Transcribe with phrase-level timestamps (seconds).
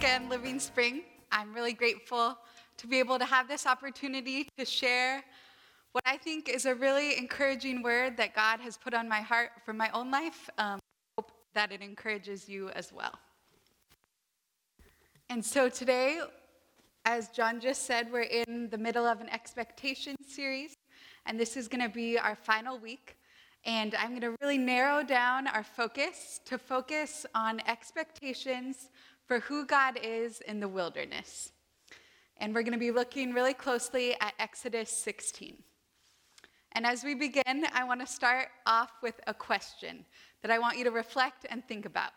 [0.00, 1.02] again, Living Spring.
[1.30, 2.38] I'm really grateful
[2.78, 5.22] to be able to have this opportunity to share
[5.92, 9.50] what I think is a really encouraging word that God has put on my heart
[9.62, 10.48] for my own life.
[10.56, 10.80] Um,
[11.18, 13.12] hope that it encourages you as well.
[15.28, 16.22] And so today,
[17.04, 20.78] as John just said, we're in the middle of an expectation series,
[21.26, 23.18] and this is going to be our final week.
[23.66, 28.88] And I'm going to really narrow down our focus to focus on expectations
[29.30, 31.52] for who God is in the wilderness.
[32.38, 35.56] And we're going to be looking really closely at Exodus 16.
[36.72, 40.04] And as we begin, I want to start off with a question
[40.42, 42.10] that I want you to reflect and think about.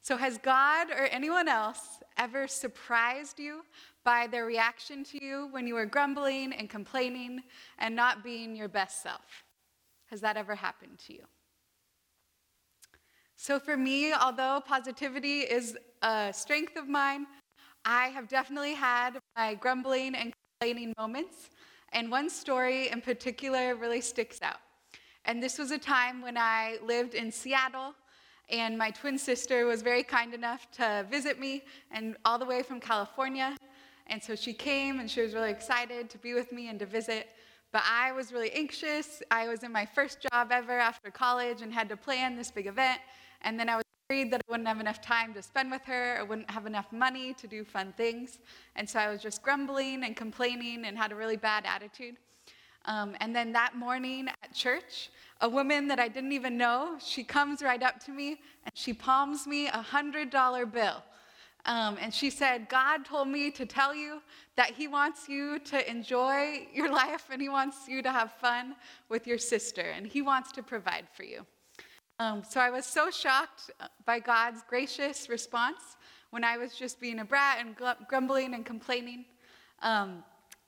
[0.00, 3.66] So, has God or anyone else ever surprised you
[4.02, 7.42] by their reaction to you when you were grumbling and complaining
[7.78, 9.44] and not being your best self?
[10.06, 11.24] Has that ever happened to you?
[13.36, 17.26] So, for me, although positivity is a strength of mine,
[17.84, 21.48] I have definitely had my grumbling and complaining moments.
[21.92, 24.58] And one story in particular really sticks out.
[25.24, 27.94] And this was a time when I lived in Seattle,
[28.50, 32.62] and my twin sister was very kind enough to visit me, and all the way
[32.62, 33.56] from California.
[34.08, 36.86] And so she came, and she was really excited to be with me and to
[36.86, 37.28] visit.
[37.72, 39.22] But I was really anxious.
[39.30, 42.66] I was in my first job ever after college and had to plan this big
[42.66, 43.00] event.
[43.40, 46.18] And then I was worried that I wouldn't have enough time to spend with her
[46.18, 48.38] I wouldn't have enough money to do fun things.
[48.76, 52.16] And so I was just grumbling and complaining and had a really bad attitude.
[52.84, 55.10] Um, and then that morning at church,
[55.40, 58.92] a woman that I didn't even know, she comes right up to me and she
[58.92, 61.02] palms me a $100 bill.
[61.64, 64.20] Um, and she said, God told me to tell you
[64.56, 68.76] that He wants you to enjoy your life and He wants you to have fun
[69.08, 71.46] with your sister and He wants to provide for you.
[72.20, 75.96] Um, so I was so shocked uh, by God's gracious response
[76.30, 77.74] when I was just being a brat and
[78.08, 79.24] grumbling and complaining.
[79.82, 80.22] Um,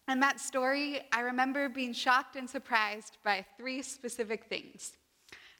[0.08, 4.94] and that story, I remember being shocked and surprised by three specific things.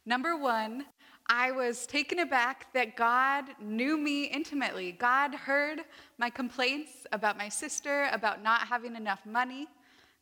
[0.04, 0.86] Number one,
[1.28, 4.91] I was taken aback that God knew me intimately.
[4.92, 5.80] God heard
[6.19, 9.69] my complaints about my sister, about not having enough money.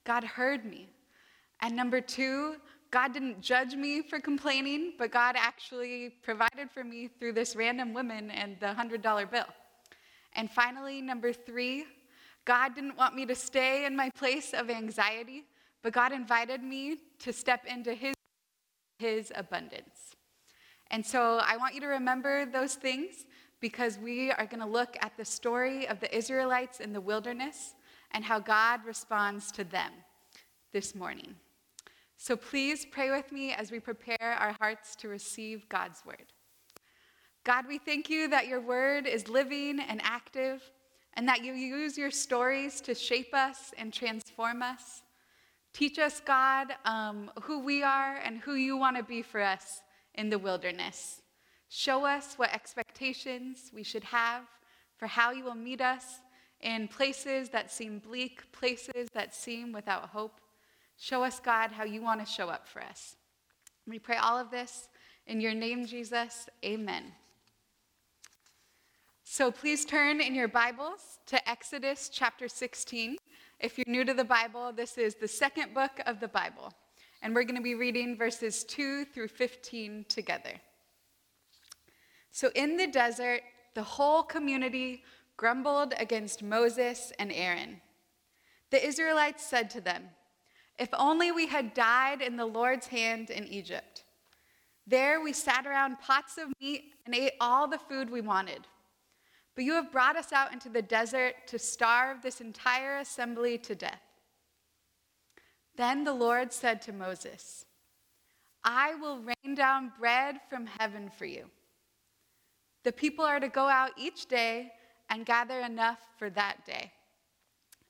[0.05, 0.89] God heard me.
[1.61, 2.57] And number two,
[2.95, 7.93] God didn't judge me for complaining, but God actually provided for me through this random
[7.93, 9.47] woman and the $100 bill.
[10.35, 11.87] And finally, number three,
[12.45, 15.43] God didn't want me to stay in my place of anxiety,
[15.83, 18.15] but God invited me to step into His,
[19.01, 20.15] his abundance.
[20.93, 23.27] And so I want you to remember those things
[23.59, 27.75] because we are going to look at the story of the Israelites in the wilderness
[28.13, 29.91] and how God responds to them
[30.73, 31.35] this morning.
[32.17, 36.33] So please pray with me as we prepare our hearts to receive God's word.
[37.45, 40.63] God, we thank you that your word is living and active,
[41.15, 45.03] and that you use your stories to shape us and transform us.
[45.73, 49.83] Teach us, God, um, who we are and who you want to be for us
[50.15, 51.21] in the wilderness.
[51.69, 54.45] Show us what expectations we should have
[54.97, 56.21] for how you will meet us
[56.61, 60.41] in places that seem bleak, places that seem without hope.
[60.99, 63.17] Show us, God, how you want to show up for us.
[63.87, 64.89] We pray all of this
[65.27, 66.49] in your name, Jesus.
[66.65, 67.13] Amen.
[69.25, 73.17] So please turn in your Bibles to Exodus chapter 16.
[73.59, 76.73] If you're new to the Bible, this is the second book of the Bible.
[77.23, 80.61] And we're going to be reading verses 2 through 15 together.
[82.31, 83.41] So in the desert,
[83.75, 85.03] the whole community
[85.37, 87.81] grumbled against Moses and Aaron.
[88.71, 90.05] The Israelites said to them,
[90.79, 94.05] if only we had died in the Lord's hand in Egypt.
[94.87, 98.67] There we sat around pots of meat and ate all the food we wanted.
[99.55, 103.75] But you have brought us out into the desert to starve this entire assembly to
[103.75, 104.03] death.
[105.77, 107.65] Then the Lord said to Moses,
[108.65, 111.51] I will rain down bread from heaven for you.
[112.83, 114.73] The people are to go out each day
[115.09, 116.93] and gather enough for that day.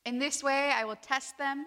[0.05, 1.67] In this way, I will test them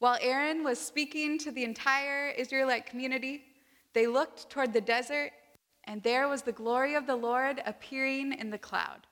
[0.00, 3.44] While Aaron was speaking to the entire Israelite community,
[3.92, 5.30] they looked toward the desert,
[5.84, 9.06] and there was the glory of the Lord appearing in the cloud.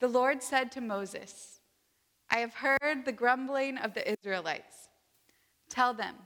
[0.00, 1.60] The Lord said to Moses,
[2.30, 4.88] I have heard the grumbling of the Israelites.
[5.68, 6.16] Tell them,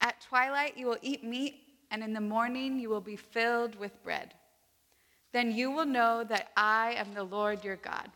[0.00, 1.56] at twilight you will eat meat,
[1.90, 4.32] and in the morning you will be filled with bread.
[5.34, 8.10] Then you will know that I am the Lord your God.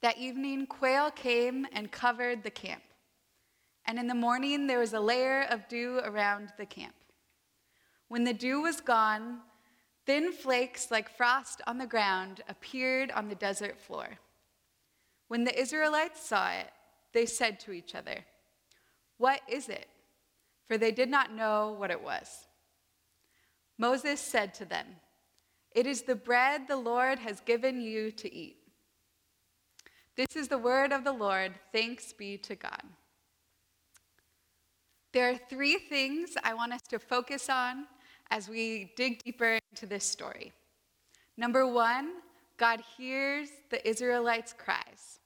[0.00, 2.82] That evening, quail came and covered the camp.
[3.86, 6.94] And in the morning, there was a layer of dew around the camp.
[8.08, 9.40] When the dew was gone,
[10.06, 14.18] Thin flakes like frost on the ground appeared on the desert floor.
[15.28, 16.70] When the Israelites saw it,
[17.12, 18.24] they said to each other,
[19.18, 19.88] What is it?
[20.66, 22.46] For they did not know what it was.
[23.78, 24.86] Moses said to them,
[25.72, 28.56] It is the bread the Lord has given you to eat.
[30.16, 31.54] This is the word of the Lord.
[31.72, 32.82] Thanks be to God.
[35.12, 37.86] There are three things I want us to focus on
[38.30, 40.52] as we dig deeper into this story.
[41.36, 42.12] Number one,
[42.56, 45.18] God hears the Israelites' cries.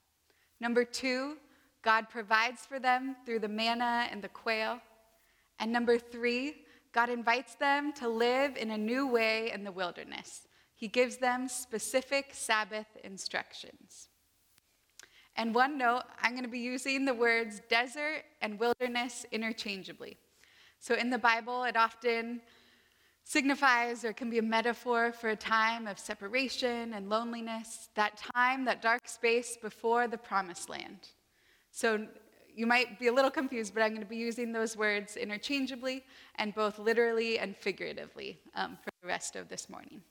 [0.59, 1.35] Number two,
[1.83, 4.79] God provides for them through the manna and the quail.
[5.59, 10.47] And number three, God invites them to live in a new way in the wilderness.
[10.73, 14.09] He gives them specific Sabbath instructions.
[15.37, 20.17] And one note, I'm going to be using the words desert and wilderness interchangeably.
[20.79, 22.41] So in the Bible, it often
[23.25, 28.65] signifies or can be a metaphor for a time of separation and loneliness, that time,
[28.65, 31.09] that dark space before the promised land.
[31.71, 32.07] So
[32.55, 36.03] you might be a little confused, but I'm going to be using those words interchangeably
[36.35, 40.01] and both literally and figuratively um, for the rest of this morning.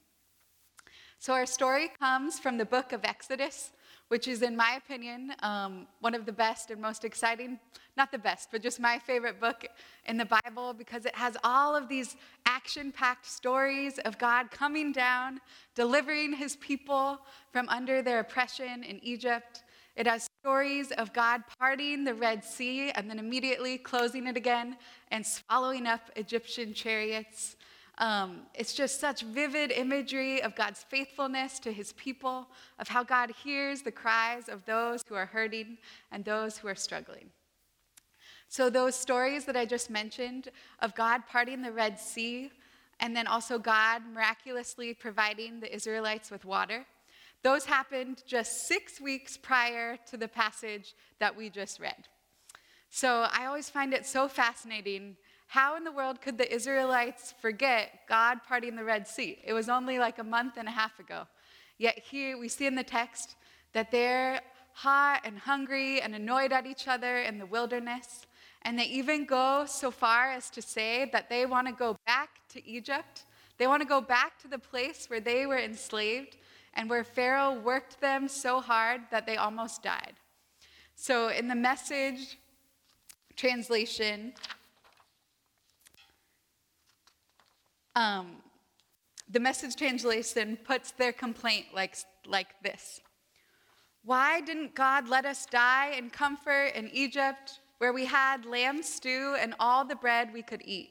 [1.24, 3.70] So our story comes from the book of Exodus,
[4.08, 7.58] which is, in my opinion, um, one of the best and most exciting,
[7.96, 9.64] not the best, but just my favorite book
[10.04, 14.92] in the Bible because it has all of these action packed stories of God coming
[14.92, 15.40] down,
[15.74, 19.64] delivering his people from under their oppression in Egypt.
[19.96, 24.76] It has stories of God parting the Red Sea and then immediately closing it again
[25.10, 27.56] and swallowing up Egyptian chariots.
[27.98, 32.48] Um, it's just such vivid imagery of God's faithfulness to his people,
[32.78, 35.78] of how God hears the cries of those who are hurting
[36.10, 37.30] and those who are struggling.
[38.48, 40.48] So, those stories that I just mentioned
[40.80, 42.50] of God parting the Red Sea,
[43.00, 46.86] and then also God miraculously providing the Israelites with water,
[47.42, 52.08] those happened just six weeks prior to the passage that we just read.
[52.90, 55.16] So, I always find it so fascinating
[55.54, 59.38] how in the world could the Israelites forget God parting the Red Sea?
[59.44, 61.28] It was only like a month and a half ago.
[61.78, 63.36] Yet here we see in the text
[63.72, 64.40] that they're
[64.72, 68.26] hot and hungry and annoyed at each other in the wilderness.
[68.62, 72.30] And they even go so far as to say that they want to go back
[72.48, 73.24] to Egypt.
[73.56, 76.36] They want to go back to the place where they were enslaved
[76.74, 80.14] and where Pharaoh worked them so hard that they almost died.
[80.96, 82.38] So, in the message
[83.36, 84.32] translation,
[87.96, 88.36] Um,
[89.30, 91.96] the message translation puts their complaint like,
[92.26, 93.00] like this
[94.04, 99.36] Why didn't God let us die in comfort in Egypt, where we had lamb stew
[99.38, 100.90] and all the bread we could eat?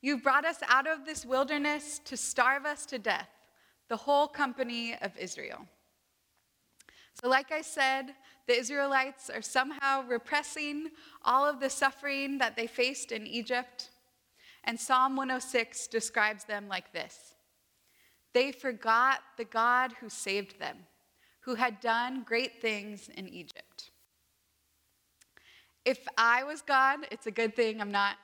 [0.00, 3.28] You brought us out of this wilderness to starve us to death,
[3.88, 5.66] the whole company of Israel.
[7.20, 8.14] So, like I said,
[8.46, 10.90] the Israelites are somehow repressing
[11.24, 13.90] all of the suffering that they faced in Egypt.
[14.66, 17.34] And Psalm 106 describes them like this
[18.34, 20.76] They forgot the God who saved them,
[21.40, 23.90] who had done great things in Egypt.
[25.84, 28.16] If I was God, it's a good thing I'm not.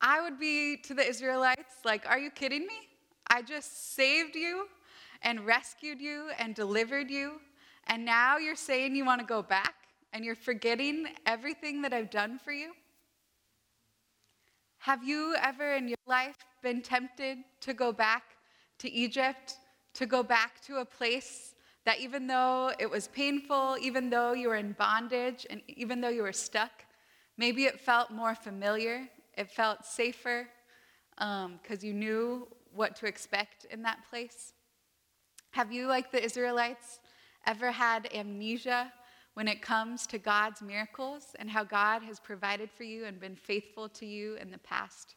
[0.00, 2.88] I would be to the Israelites like, Are you kidding me?
[3.28, 4.66] I just saved you
[5.22, 7.40] and rescued you and delivered you.
[7.86, 9.74] And now you're saying you want to go back
[10.12, 12.72] and you're forgetting everything that I've done for you?
[14.84, 18.22] Have you ever in your life been tempted to go back
[18.78, 19.58] to Egypt,
[19.92, 24.48] to go back to a place that even though it was painful, even though you
[24.48, 26.70] were in bondage, and even though you were stuck,
[27.36, 29.06] maybe it felt more familiar,
[29.36, 30.48] it felt safer
[31.14, 34.54] because um, you knew what to expect in that place?
[35.50, 37.00] Have you, like the Israelites,
[37.44, 38.90] ever had amnesia
[39.40, 43.36] when it comes to God's miracles and how God has provided for you and been
[43.36, 45.14] faithful to you in the past?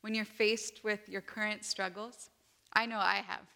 [0.00, 2.30] When you're faced with your current struggles?
[2.72, 3.46] I know I have.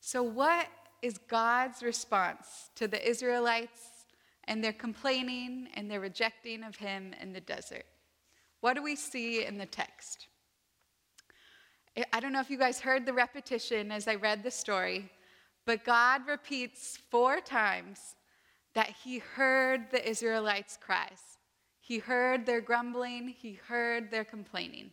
[0.00, 0.66] So, what
[1.02, 4.06] is God's response to the Israelites
[4.44, 7.84] and their complaining and their rejecting of Him in the desert?
[8.62, 10.28] What do we see in the text?
[12.14, 15.10] I don't know if you guys heard the repetition as I read the story,
[15.64, 18.16] but God repeats four times
[18.74, 21.38] that He heard the Israelites' cries.
[21.80, 24.90] He heard their grumbling, He heard their complaining.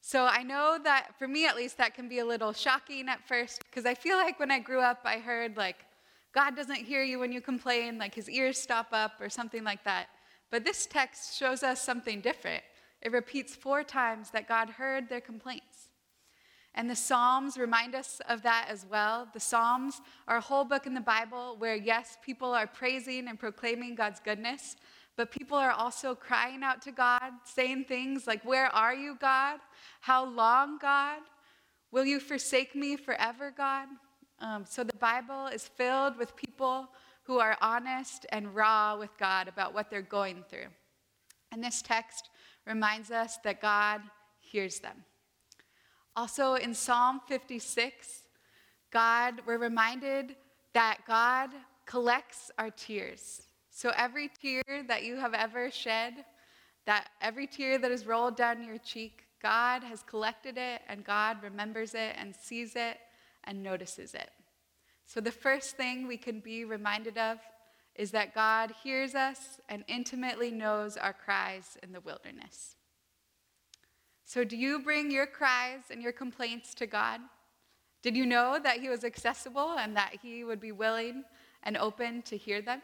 [0.00, 3.26] So I know that for me at least, that can be a little shocking at
[3.28, 5.84] first because I feel like when I grew up, I heard like,
[6.32, 9.84] God doesn't hear you when you complain, like his ears stop up or something like
[9.84, 10.06] that.
[10.50, 12.62] But this text shows us something different.
[13.02, 15.69] It repeats four times that God heard their complaints.
[16.74, 19.28] And the Psalms remind us of that as well.
[19.32, 23.38] The Psalms are a whole book in the Bible where, yes, people are praising and
[23.38, 24.76] proclaiming God's goodness,
[25.16, 29.58] but people are also crying out to God, saying things like, Where are you, God?
[30.00, 31.20] How long, God?
[31.90, 33.88] Will you forsake me forever, God?
[34.38, 36.88] Um, so the Bible is filled with people
[37.24, 40.68] who are honest and raw with God about what they're going through.
[41.52, 42.30] And this text
[42.66, 44.00] reminds us that God
[44.38, 45.04] hears them.
[46.20, 48.24] Also in Psalm 56,
[48.92, 50.36] God, we're reminded
[50.74, 51.48] that God
[51.86, 53.46] collects our tears.
[53.70, 56.26] So every tear that you have ever shed,
[56.84, 61.42] that every tear that has rolled down your cheek, God has collected it and God
[61.42, 62.98] remembers it and sees it
[63.44, 64.28] and notices it.
[65.06, 67.38] So the first thing we can be reminded of
[67.94, 72.76] is that God hears us and intimately knows our cries in the wilderness.
[74.32, 77.20] So, do you bring your cries and your complaints to God?
[78.00, 81.24] Did you know that He was accessible and that He would be willing
[81.64, 82.80] and open to hear them?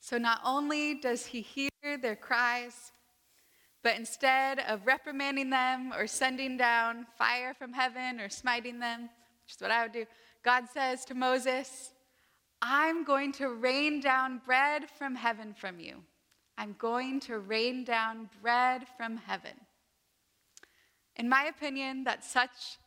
[0.00, 1.70] So, not only does He hear
[2.02, 2.90] their cries,
[3.84, 9.02] but instead of reprimanding them or sending down fire from heaven or smiting them,
[9.44, 10.06] which is what I would do,
[10.44, 11.92] God says to Moses,
[12.60, 16.02] I'm going to rain down bread from heaven from you.
[16.58, 19.52] I'm going to rain down bread from heaven.
[21.14, 22.78] In my opinion, that's such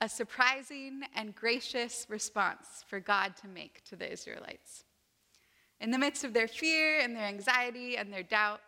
[0.00, 4.84] a surprising and gracious response for God to make to the Israelites.
[5.78, 8.60] In the midst of their fear and their anxiety and their doubt,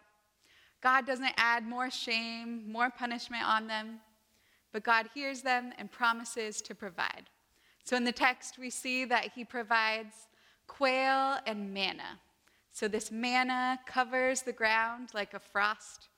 [0.83, 4.01] God doesn't add more shame, more punishment on them,
[4.73, 7.31] but God hears them and promises to provide.
[7.85, 10.29] So in the text, we see that He provides
[10.67, 12.21] quail and manna.
[12.81, 16.09] So this manna covers the ground like a frost.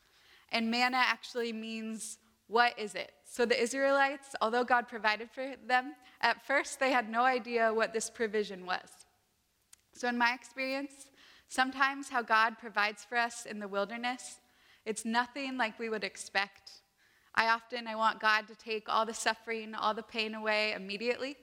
[0.53, 3.11] And manna actually means, what is it?
[3.25, 7.93] So the Israelites, although God provided for them, at first they had no idea what
[7.93, 8.89] this provision was.
[9.93, 11.09] So, in my experience,
[11.49, 14.37] sometimes how God provides for us in the wilderness,
[14.87, 16.71] it's nothing like we would expect.
[17.35, 21.37] I often I want God to take all the suffering, all the pain away immediately,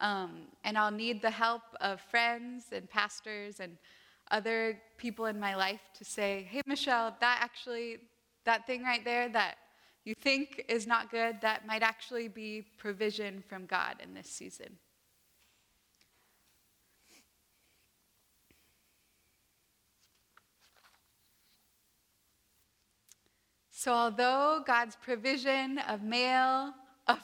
[0.00, 3.76] um, and I'll need the help of friends and pastors and
[4.32, 7.98] other people in my life to say, hey, Michelle, that actually,
[8.44, 9.56] that thing right there that
[10.04, 14.78] you think is not good, that might actually be provision from God in this season.
[23.70, 26.72] So, although God's provision of male,
[27.08, 27.18] of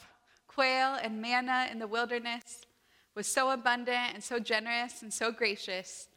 [0.48, 2.66] quail and manna in the wilderness
[3.14, 6.08] was so abundant and so generous and so gracious,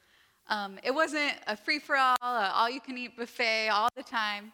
[0.51, 4.51] um, it wasn't a free for all, all you can eat buffet all the time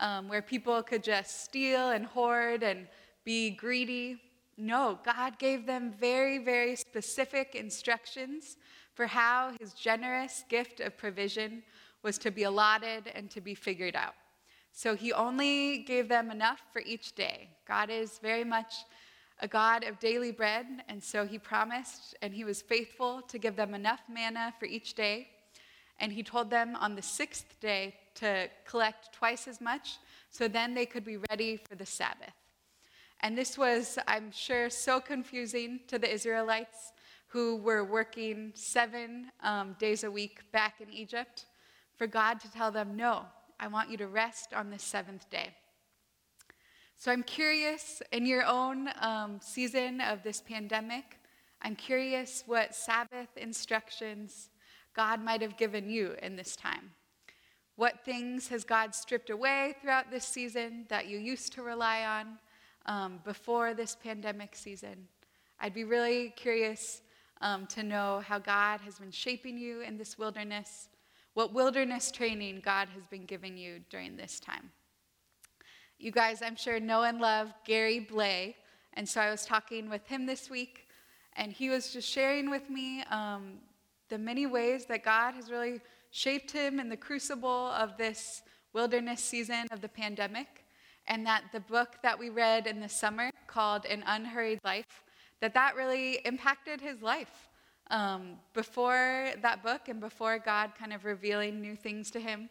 [0.00, 2.88] um, where people could just steal and hoard and
[3.24, 4.20] be greedy.
[4.56, 8.56] No, God gave them very, very specific instructions
[8.94, 11.62] for how his generous gift of provision
[12.02, 14.14] was to be allotted and to be figured out.
[14.72, 17.50] So he only gave them enough for each day.
[17.66, 18.74] God is very much
[19.40, 23.56] a God of daily bread, and so he promised and he was faithful to give
[23.56, 25.28] them enough manna for each day.
[26.00, 29.98] And he told them on the sixth day to collect twice as much
[30.30, 32.34] so then they could be ready for the Sabbath.
[33.20, 36.92] And this was, I'm sure, so confusing to the Israelites
[37.28, 41.46] who were working seven um, days a week back in Egypt
[41.96, 43.26] for God to tell them, No,
[43.58, 45.50] I want you to rest on the seventh day.
[46.98, 51.18] So I'm curious in your own um, season of this pandemic,
[51.62, 54.50] I'm curious what Sabbath instructions
[54.94, 56.90] God might have given you in this time.
[57.76, 62.38] What things has God stripped away throughout this season that you used to rely on?
[62.88, 65.06] um, before this pandemic season.
[65.60, 67.02] I'd be really curious
[67.40, 70.88] um, to know how God has been shaping you in this wilderness,
[71.34, 74.70] what wilderness training God has been giving you during this time.
[76.00, 78.54] You guys, I'm sure, know and love Gary Blay.
[78.94, 80.86] And so I was talking with him this week,
[81.34, 83.54] and he was just sharing with me um,
[84.08, 89.22] the many ways that God has really shaped him in the crucible of this wilderness
[89.22, 90.64] season of the pandemic.
[91.08, 95.02] And that the book that we read in the summer called An Unhurried Life
[95.40, 97.48] that that really impacted his life.
[97.90, 102.50] Um, before that book and before God kind of revealing new things to him,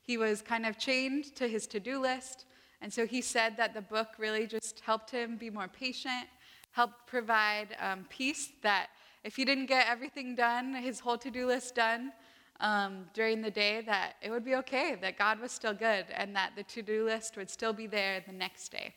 [0.00, 2.46] he was kind of chained to his to do list.
[2.86, 6.28] And so he said that the book really just helped him be more patient,
[6.70, 8.90] helped provide um, peace that
[9.24, 12.12] if he didn't get everything done, his whole to do list done
[12.60, 16.36] um, during the day, that it would be okay, that God was still good, and
[16.36, 18.94] that the to do list would still be there the next day.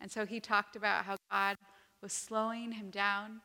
[0.00, 1.58] And so he talked about how God
[2.00, 3.42] was slowing him down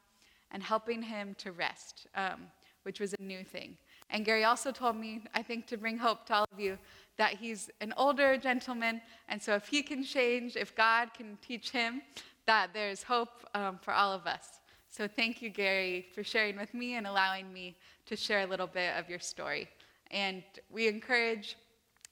[0.51, 2.43] and helping him to rest, um,
[2.83, 3.75] which was a new thing.
[4.09, 6.77] And Gary also told me, I think, to bring hope to all of you,
[7.17, 9.01] that he's an older gentleman.
[9.29, 12.01] And so if he can change, if God can teach him,
[12.46, 14.60] that there's hope um, for all of us.
[14.89, 18.67] So thank you, Gary, for sharing with me and allowing me to share a little
[18.67, 19.67] bit of your story.
[20.12, 21.58] And we encourage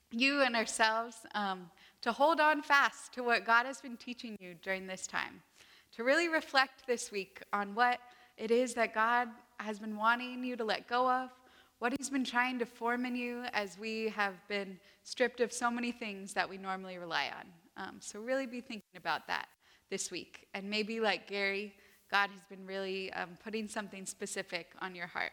[0.10, 1.70] you and ourselves um,
[2.02, 5.42] to hold on fast to what God has been teaching you during this time
[5.96, 8.00] to really reflect this week on what
[8.38, 9.28] it is that God
[9.60, 11.30] has been wanting you to let go of,
[11.82, 15.72] what He's been trying to form in you as we have been stripped of so
[15.72, 17.84] many things that we normally rely on.
[17.84, 19.48] Um, so, really be thinking about that
[19.90, 20.46] this week.
[20.54, 21.74] And maybe, like Gary,
[22.12, 25.32] God has been really um, putting something specific on your heart.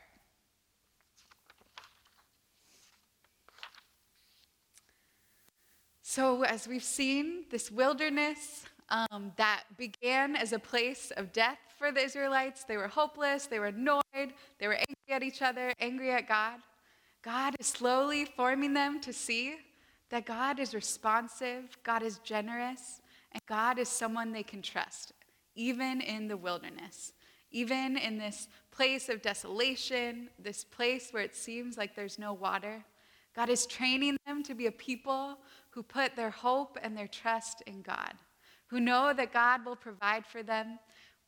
[6.00, 11.92] So, as we've seen, this wilderness um, that began as a place of death for
[11.92, 12.64] the Israelites.
[12.64, 16.60] They were hopeless, they were annoyed, they were angry at each other, angry at God.
[17.22, 19.56] God is slowly forming them to see
[20.10, 23.00] that God is responsive, God is generous,
[23.32, 25.12] and God is someone they can trust,
[25.54, 27.12] even in the wilderness,
[27.50, 32.84] even in this place of desolation, this place where it seems like there's no water.
[33.36, 35.38] God is training them to be a people
[35.70, 38.14] who put their hope and their trust in God
[38.68, 40.78] who know that God will provide for them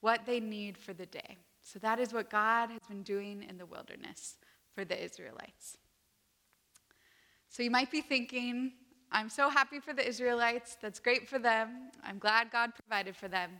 [0.00, 1.38] what they need for the day.
[1.62, 4.36] So that is what God has been doing in the wilderness
[4.74, 5.76] for the Israelites.
[7.48, 8.72] So you might be thinking,
[9.12, 10.76] I'm so happy for the Israelites.
[10.80, 11.90] That's great for them.
[12.04, 13.50] I'm glad God provided for them.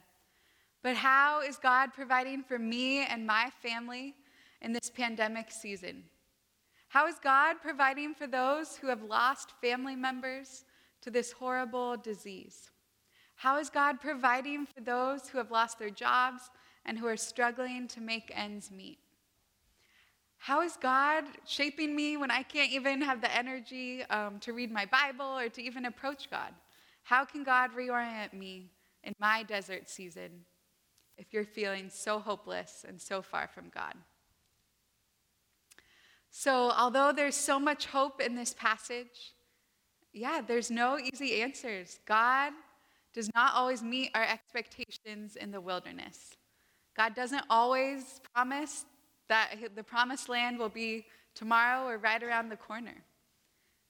[0.83, 4.15] But how is God providing for me and my family
[4.63, 6.05] in this pandemic season?
[6.89, 10.65] How is God providing for those who have lost family members
[11.03, 12.71] to this horrible disease?
[13.41, 16.51] How is God providing for those who have lost their jobs
[16.85, 18.99] and who are struggling to make ends meet?
[20.37, 24.71] How is God shaping me when I can't even have the energy um, to read
[24.71, 26.53] my Bible or to even approach God?
[27.03, 28.73] How can God reorient me
[29.05, 30.45] in my desert season
[31.17, 33.95] if you're feeling so hopeless and so far from God?
[36.31, 39.33] So, although there's so much hope in this passage,
[40.13, 42.01] yeah, there's no easy answers.
[42.05, 42.53] God
[43.13, 46.37] does not always meet our expectations in the wilderness.
[46.97, 48.85] God doesn't always promise
[49.29, 53.05] that the promised land will be tomorrow or right around the corner.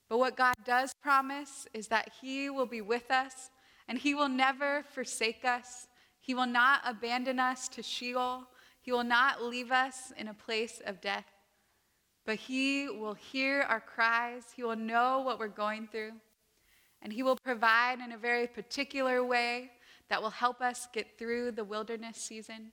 [0.08, 3.50] But what God does promise is that He will be with us
[3.88, 5.88] and He will never forsake us.
[6.20, 8.44] He will not abandon us to Sheol.
[8.80, 11.26] He will not leave us in a place of death.
[12.26, 14.44] But He will hear our cries.
[14.54, 16.12] He will know what we're going through
[17.02, 19.70] and He will provide in a very particular way
[20.08, 22.72] that will help us get through the wilderness season.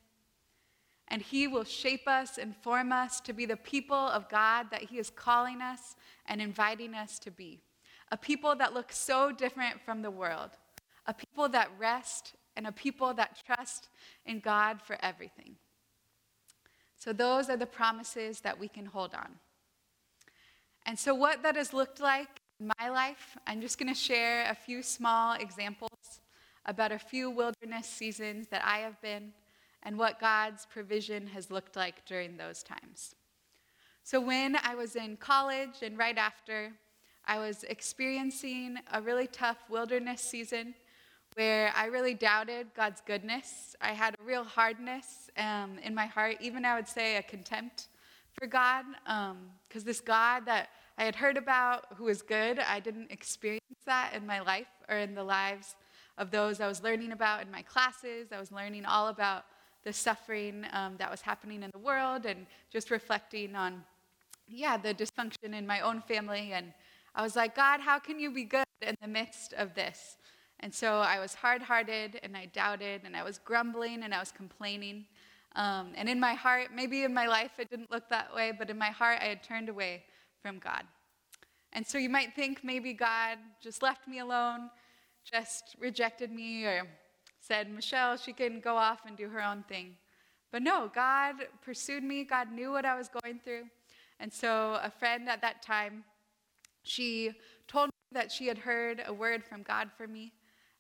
[1.08, 4.84] And He will shape us and form us to be the people of God that
[4.84, 7.62] He is calling us and inviting us to be.
[8.12, 10.52] A people that look so different from the world,
[11.06, 13.88] a people that rest, and a people that trust
[14.26, 15.56] in God for everything.
[16.98, 19.36] So, those are the promises that we can hold on.
[20.86, 24.56] And so, what that has looked like my life, I'm just going to share a
[24.56, 26.22] few small examples
[26.66, 29.32] about a few wilderness seasons that I have been
[29.84, 33.16] and what God's provision has looked like during those times.
[34.04, 36.72] So, when I was in college and right after,
[37.26, 40.74] I was experiencing a really tough wilderness season
[41.36, 43.76] where I really doubted God's goodness.
[43.82, 47.90] I had a real hardness um, in my heart, even I would say a contempt
[48.34, 52.60] for God, because um, this God that I had heard about who was good.
[52.60, 55.76] I didn't experience that in my life or in the lives
[56.18, 58.30] of those I was learning about in my classes.
[58.32, 59.46] I was learning all about
[59.84, 63.84] the suffering um, that was happening in the world and just reflecting on,
[64.48, 66.52] yeah, the dysfunction in my own family.
[66.54, 66.74] And
[67.14, 70.18] I was like, God, how can you be good in the midst of this?
[70.62, 74.20] And so I was hard hearted and I doubted and I was grumbling and I
[74.20, 75.06] was complaining.
[75.56, 78.72] Um, and in my heart, maybe in my life it didn't look that way, but
[78.72, 80.04] in my heart I had turned away
[80.42, 80.84] from God.
[81.74, 84.70] And so you might think maybe God just left me alone,
[85.30, 86.88] just rejected me, or
[87.40, 89.96] said, Michelle, she can go off and do her own thing.
[90.52, 92.24] But no, God pursued me.
[92.24, 93.64] God knew what I was going through.
[94.20, 96.04] And so a friend at that time,
[96.84, 97.32] she
[97.68, 100.34] told me that she had heard a word from God for me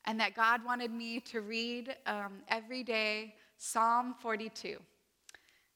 [0.05, 4.77] and that God wanted me to read um, every day Psalm 42.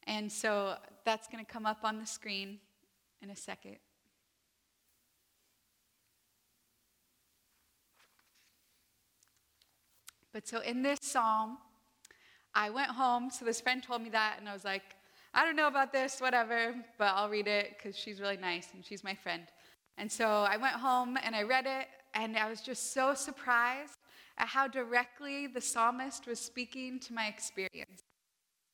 [0.07, 2.59] And so that's going to come up on the screen
[3.21, 3.77] in a second.
[10.33, 11.57] But so in this psalm,
[12.53, 13.29] I went home.
[13.29, 14.83] So this friend told me that, and I was like,
[15.33, 18.85] I don't know about this, whatever, but I'll read it because she's really nice and
[18.85, 19.43] she's my friend.
[19.97, 23.97] And so I went home and I read it, and I was just so surprised
[24.37, 28.01] at how directly the psalmist was speaking to my experience.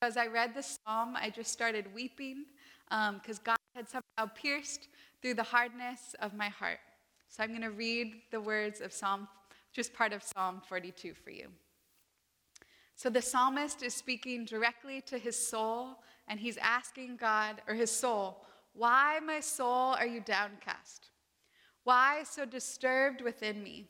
[0.01, 2.45] As I read the psalm, I just started weeping
[2.89, 4.87] because um, God had somehow pierced
[5.21, 6.79] through the hardness of my heart.
[7.29, 9.27] So I'm going to read the words of Psalm
[9.71, 11.49] just part of Psalm 42 for you.
[12.95, 17.91] So the psalmist is speaking directly to his soul, and he's asking God, or his
[17.91, 21.11] soul, Why, my soul, are you downcast?
[21.83, 23.85] Why so disturbed within me?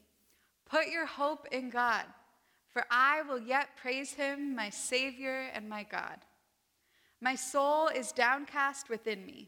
[0.70, 2.04] Put your hope in God,
[2.68, 6.18] for I will yet praise him, my Savior and my God.
[7.22, 9.48] My soul is downcast within me.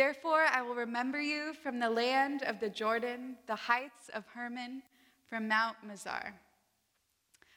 [0.00, 4.80] Therefore, I will remember you from the land of the Jordan, the heights of Hermon
[5.28, 6.32] from Mount Mizar.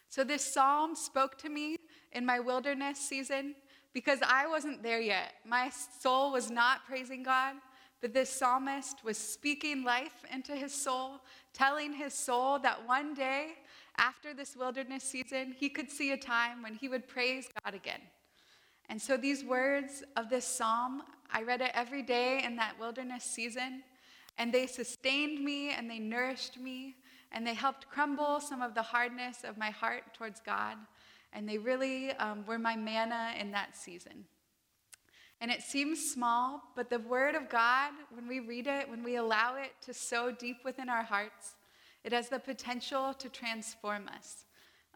[0.10, 1.78] So, this psalm spoke to me
[2.12, 3.56] in my wilderness season
[3.94, 5.36] because I wasn't there yet.
[5.48, 7.56] My soul was not praising God,
[8.02, 11.22] but this psalmist was speaking life into his soul,
[11.54, 13.54] telling his soul that one day
[13.98, 18.02] after this wilderness season, he could see a time when he would praise God again.
[18.94, 21.02] And so, these words of this psalm,
[21.32, 23.82] I read it every day in that wilderness season,
[24.38, 26.98] and they sustained me and they nourished me
[27.32, 30.78] and they helped crumble some of the hardness of my heart towards God.
[31.34, 34.26] And they really um, were my manna in that season.
[35.42, 39.16] And it seems small, but the Word of God, when we read it, when we
[39.16, 41.56] allow it to sow deep within our hearts,
[42.04, 44.46] it has the potential to transform us.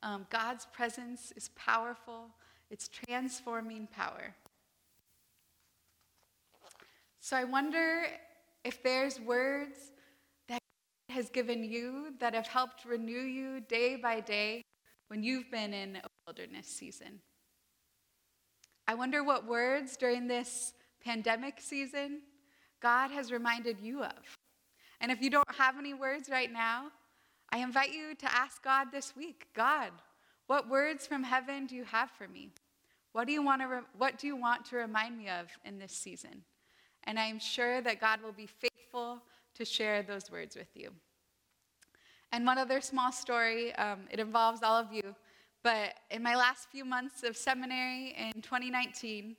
[0.03, 2.27] Um, God's presence is powerful,
[2.69, 4.35] it's transforming power.
[7.19, 8.05] So I wonder
[8.63, 9.91] if there's words
[10.47, 10.59] that
[11.09, 14.61] God has given you that have helped renew you day by day
[15.07, 17.19] when you've been in a wilderness season.
[18.87, 22.21] I wonder what words during this pandemic season
[22.81, 24.37] God has reminded you of.
[25.01, 26.91] And if you don't have any words right now,
[27.51, 29.91] I invite you to ask God this week God,
[30.47, 32.49] what words from heaven do you have for me?
[33.11, 35.77] What do you want to, re- what do you want to remind me of in
[35.77, 36.43] this season?
[37.03, 39.21] And I am sure that God will be faithful
[39.55, 40.91] to share those words with you.
[42.31, 45.15] And one other small story, um, it involves all of you.
[45.63, 49.35] But in my last few months of seminary in 2019,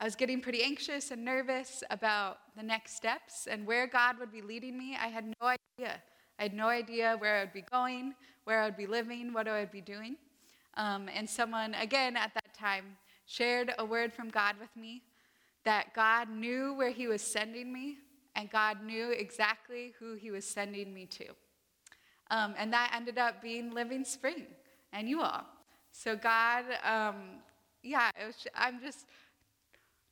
[0.00, 4.32] I was getting pretty anxious and nervous about the next steps and where God would
[4.32, 4.96] be leading me.
[5.00, 6.02] I had no idea.
[6.38, 8.14] I had no idea where I would be going,
[8.44, 10.16] where I would be living, what I would be doing.
[10.76, 15.02] Um, and someone, again at that time, shared a word from God with me
[15.64, 17.96] that God knew where He was sending me,
[18.36, 21.26] and God knew exactly who He was sending me to.
[22.30, 24.46] Um, and that ended up being Living Spring
[24.92, 25.44] and you all.
[25.92, 27.40] So, God, um,
[27.82, 29.06] yeah, was, I'm just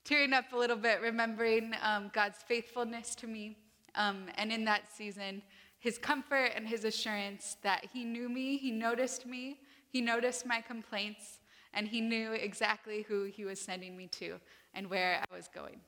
[0.05, 3.57] tearing up a little bit, remembering um, God's faithfulness to me.
[3.95, 5.43] Um, and in that season,
[5.79, 9.59] his comfort and his assurance that he knew me, he noticed me,
[9.93, 11.41] he noticed my complaints,
[11.75, 14.41] and he knew exactly who he was sending me to
[14.75, 15.81] and where I was going.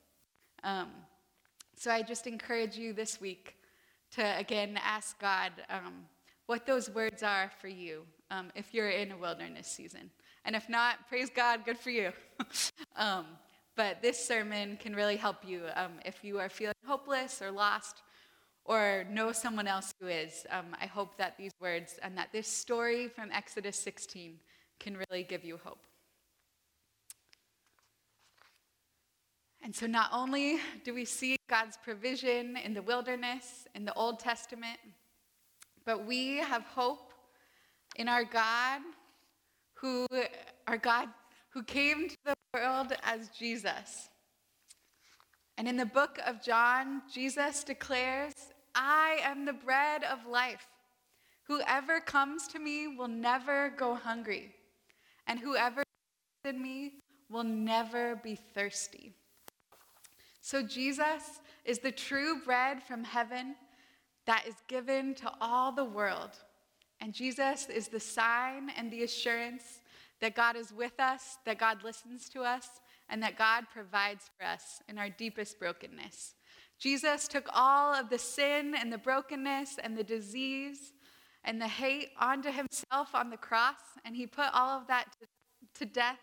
[0.63, 0.91] Um,
[1.75, 3.57] so I just encourage you this week
[4.13, 6.05] to again ask God um,
[6.47, 10.11] what those words are for you um, if you're in a wilderness season.
[10.45, 12.13] And if not, praise God, good for you.
[12.97, 13.25] um,
[13.77, 18.03] but this sermon can really help you um, if you are feeling hopeless or lost
[18.65, 20.47] or know someone else who is.
[20.51, 24.39] Um, I hope that these words and that this story from Exodus 16
[24.81, 25.81] can really give you hope.
[29.63, 34.19] And so, not only do we see God's provision in the wilderness in the Old
[34.19, 34.79] Testament,
[35.87, 37.13] but we have hope
[37.97, 38.81] in our God
[39.75, 40.07] who
[40.67, 41.09] our God
[41.51, 44.09] who came to the world as Jesus.
[45.57, 48.35] And in the book of John, Jesus declares,
[48.75, 50.67] I am the bread of life.
[51.47, 54.55] Whoever comes to me will never go hungry,
[55.27, 55.83] and whoever
[56.45, 56.95] in me
[57.29, 59.15] will never be thirsty.
[60.41, 63.57] So Jesus is the true bread from heaven
[64.27, 66.31] that is given to all the world.
[67.01, 69.81] And Jesus is the sign and the assurance
[70.21, 72.67] that God is with us, that God listens to us,
[73.09, 76.35] and that God provides for us in our deepest brokenness.
[76.79, 80.93] Jesus took all of the sin and the brokenness and the disease
[81.45, 85.27] and the hate onto himself on the cross, and he put all of that to,
[85.79, 86.19] to death.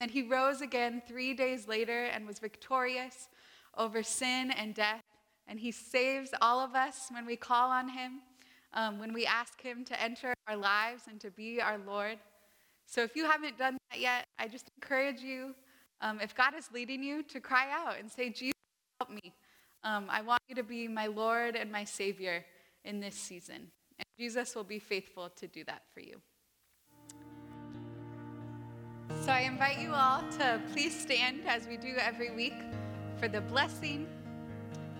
[0.00, 3.28] And he rose again three days later and was victorious
[3.76, 5.02] over sin and death.
[5.46, 8.20] And he saves all of us when we call on him,
[8.74, 12.18] um, when we ask him to enter our lives and to be our Lord.
[12.86, 15.54] So if you haven't done that yet, I just encourage you,
[16.00, 18.52] um, if God is leading you, to cry out and say, Jesus,
[19.00, 19.32] help me.
[19.86, 22.44] Um, I want you to be my Lord and my Savior
[22.84, 23.70] in this season.
[23.98, 26.20] And Jesus will be faithful to do that for you.
[29.20, 32.54] So I invite you all to please stand as we do every week
[33.20, 34.08] for the blessing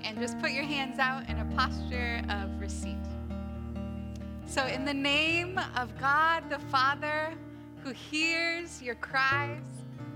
[0.04, 2.94] and just put your hands out in a posture of receipt.
[4.46, 7.34] So, in the name of God the Father,
[7.82, 9.58] who hears your cries,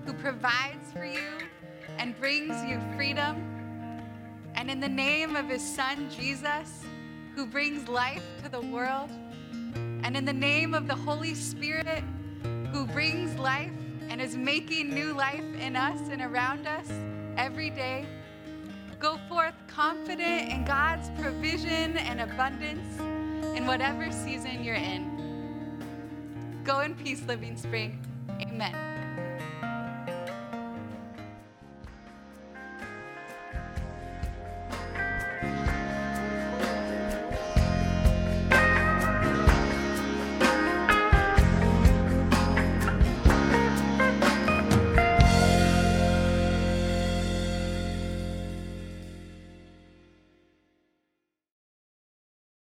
[0.07, 1.39] who provides for you
[1.99, 3.60] and brings you freedom,
[4.61, 6.85] and in the name of his Son Jesus,
[7.35, 9.11] who brings life to the world,
[9.73, 12.05] and in the name of the Holy Spirit,
[12.71, 13.73] who brings life
[14.11, 16.91] and is making new life in us and around us
[17.39, 18.05] every day.
[18.99, 23.01] Go forth confident in God's provision and abundance
[23.57, 25.81] in whatever season you're in.
[26.65, 27.99] Go in peace, Living Spring.
[28.43, 28.90] Amen.